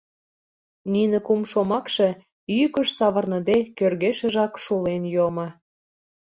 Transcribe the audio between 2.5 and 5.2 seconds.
йӱкыш савырныде, кӧргешыжак шулен